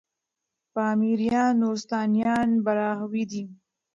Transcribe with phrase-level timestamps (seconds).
[0.73, 3.43] پامـــــیـــریــــان، نورســــتانــیان براهــــوی دی